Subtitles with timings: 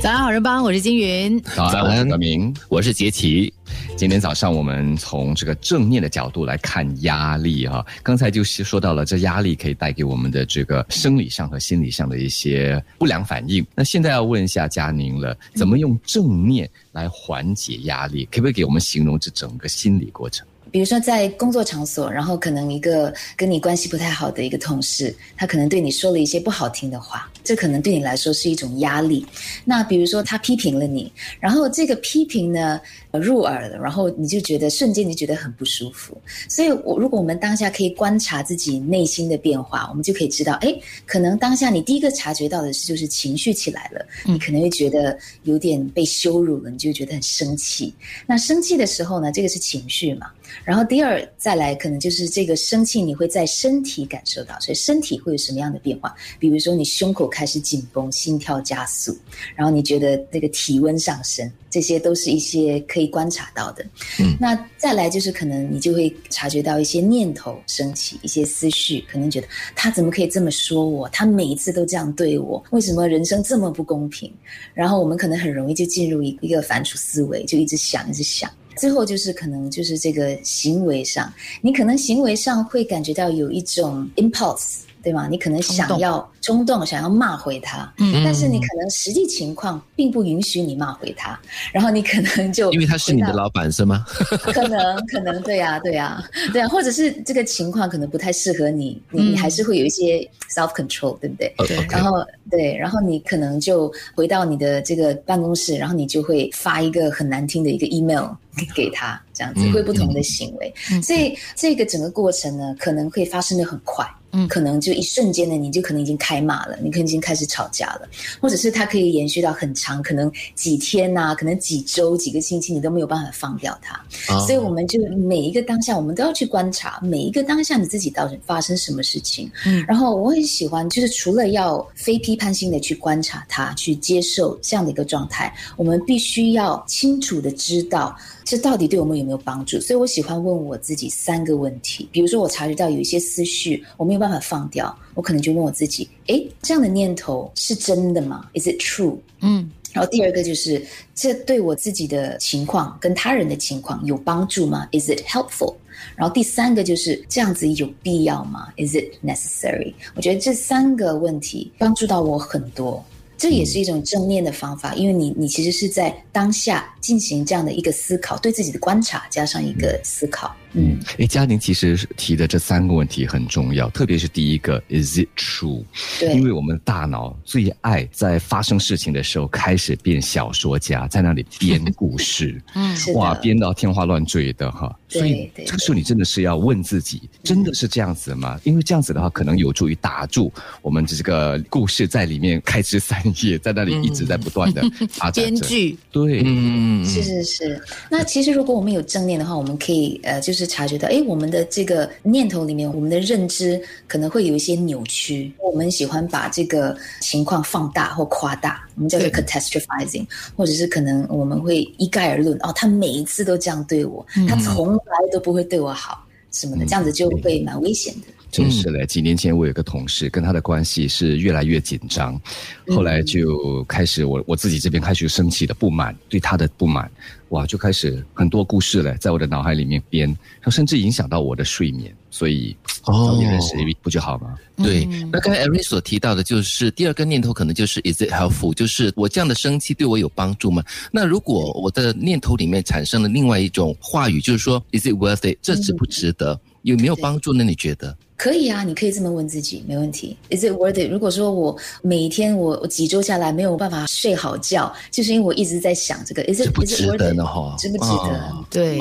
[0.00, 1.40] 早上好人帮，我是金云。
[1.42, 3.52] 早安，我是德明，我是杰奇。
[3.96, 13.66] 今天早上我们从这个正面的角度来看压力哈，刚才就是说到了这压力可以带给我们的这个生理上和心理上的一些不良反应。
[13.74, 18.24] 那现在要问一下佳宁了，怎么用正面来缓解压力？
[18.30, 20.46] 可不可以给我们形容这整个心理过程？
[20.70, 29.24] 比如说在工作场所，然后可能一个跟你关系不太好的一个同事，他可能对你说了一些不好听的话，这可能对你来说是一种压力。
[29.64, 32.80] 那比如说他批评了你，然后这个批评呢
[33.12, 36.16] 入耳了，然后你就觉得瞬间你觉得很不舒服。
[36.48, 40.74] 所以，我如果我们当下可以观察自己内心的变化，我们就可以知道，哎，
[41.06, 47.92] 可能当下你第一个察觉到的是就是情绪起来了，你可能会觉得有点被羞辱了，你就觉得很生气。
[48.26, 50.28] 那生气的时候呢，这个是情绪嘛？
[50.64, 56.14] 然后第二再来，可能就是这个生气，你会在身体感受到，所以身体会有什么样的变化？
[56.38, 59.16] 比如说你胸口开始紧绷，心跳加速，
[59.54, 63.84] 然后你觉得那个体温上升，这些都是一些可以观察到的。
[64.20, 71.08] 嗯，那再来就是可能你就会察觉到一些念头升起，一些思绪，可能觉得他怎么可以这么说我？
[71.10, 74.32] 他每一次都这样对我，为什么人生这么不公平？
[74.74, 78.50] 然后我们可能很容易就进入一一个反刍思维，就一直想，一直想。
[78.78, 85.28] 最后就是可能就是这个行为上，你可能行为上会感觉到有一种 impulse，对吗？
[85.30, 86.26] 你可能想要。
[86.40, 91.38] 冲动想要骂回他，嗯，但是你可能实际情况并不允许你骂回他，
[91.72, 94.02] 然后你可能就 因为他是你的老板是吗？
[94.54, 101.52] 可能可能对呀对呀对啊，或者是这个情况可能不太适合你，你你还是会有一些 self control，对不对？
[101.66, 101.76] 对。
[101.90, 108.30] 然后对，然后你可能就回到你的这个办公室，然后你就会发一个很难听的一个 email
[108.74, 110.74] 给他，这样子会不同的行为。
[111.02, 116.38] 所以这个整个过程呢，可能会发生的很快，嗯，可能就一瞬间的，你就可能已经开。
[116.38, 118.08] 骂了，你可能已经开始吵架了，
[118.40, 124.00] 或者是它可以延续到很长，可能几天呐，可能几周、几个星期，你都没有办法放掉它。
[124.46, 129.50] 所以我们就每一个当下，我们都要去观察每一个当下你自己到底发生什么事情。
[129.66, 138.16] 嗯，然后我很喜欢，就是除了要非批判性的去观察它，去接受这样的一个状态，我们必须要清楚的知道。
[138.44, 139.78] 这到底对我们有没有帮助？
[139.78, 142.08] 所以我喜欢问我自己三个问题。
[142.10, 149.16] 比如说，我察觉到有一些思绪我没有办法放掉，我可能就问我自己：哎，这样的念头是真的吗？Is it true？
[149.40, 149.70] 嗯。
[149.90, 155.74] 然后第二个就是，这对我自己的情况跟他人的情况有帮助吗？Is it helpful？
[156.14, 159.94] 然后第三个就是这样子有必要吗？Is it necessary？
[160.14, 163.02] 我觉得这三个问题帮助到我很多。
[163.38, 170.54] 这也是一种正念的方法，因为你你其实是在当下进行这样的一个思考，对自己的观察加上一个思考。
[170.72, 175.82] 嗯，哎，嘉宁其实提的这三个问题很重要，特别是第一个，Is it true？
[176.20, 184.94] 对，因为我们大脑最爱在发生事情的时候开始变小说家，在那里编故事， 嗯，哇，编到天花乱坠的哈。
[185.08, 188.60] 所以这个时候你真的是要问自己，真的是这样子吗？
[188.64, 190.52] 因为这样子的话，可能有助于打住
[190.82, 195.44] 我们这个故事在里面开枝散叶，在那里一直在不断的发展。
[195.48, 197.82] 编剧，对，嗯，是是是。
[198.10, 200.57] 那其实如果我们有正念的话，我们可以呃，就是。
[200.58, 205.52] 是察觉到，哎，我们的这个念头里面，我们的认知可能会有一些扭曲。
[205.62, 210.26] 我们喜欢把这个情况放大或夸大，我们叫做 catastrophizing，
[210.56, 218.26] 或者是可能我们会一概而论，哦，他每一次都这样对我，他从来都不会对我好什么的，这样子就会蛮危险的。
[218.50, 222.40] 真是嘞，几年前我有个同事，跟他的关系是越来越紧张，
[222.88, 227.10] 后来就开始我我自己这边开始升起的不满，对他的不满。
[227.50, 230.36] 哇，就开始很多故事嘞，在我的脑海里面编，
[230.70, 234.54] 甚至影响到我的睡眠，所以早点认识不就好吗？
[234.76, 238.74] 对，那刚才 Eric 所提到的，就是第二个念头，可能就是 Is it helpful？
[238.74, 240.84] 就是我这样的生气对我有帮助吗？
[241.10, 245.56] 那如果我的念头里面产生了另外一种话语，就是说 Is it worth it？
[245.62, 246.60] 这值不值得？
[246.82, 247.64] 有没有帮助呢？
[247.64, 248.16] 你觉得？
[248.36, 250.36] 可以啊，你可以这么问自己，没问题。
[250.50, 251.10] Is it worth it？
[251.10, 257.80] 如果说我每一天我我几周下来没有办法睡好觉，就是因为我一直在想这个，Is it Is it worth it？
[257.80, 258.54] 值不值得？
[258.70, 258.96] 对，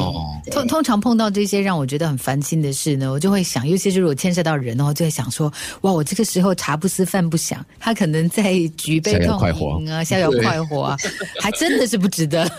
[0.50, 9.40] 通通常碰到这些让我觉得很烦心的事呢，我就会想，尤其是如果牵涉到人的话，就会想说，哇，我这个时候茶不思饭不想，他可能在举杯痛
[9.84, 10.98] 饮啊，逍遥快活啊，
[11.40, 12.50] 还真的是不值得。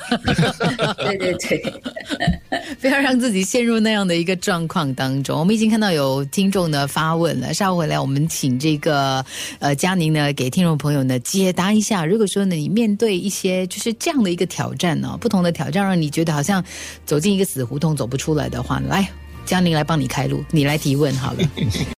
[0.96, 1.82] 对 对对，
[2.80, 5.38] 不要让自己陷入那样的一个状况当中。
[5.38, 6.68] 我们已经看到有听众。
[6.68, 9.24] 呢发问了，稍后回来我们请这个
[9.58, 12.04] 呃佳宁呢给听众朋友呢解答一下。
[12.04, 16.62] 如果说呢你面对一些就是这样的一个挑战呢，不同的挑战让你觉得好像
[17.06, 19.08] 走进一个死胡同走不出来的话，来
[19.46, 21.38] 佳宁来帮你开路，你来提问好了。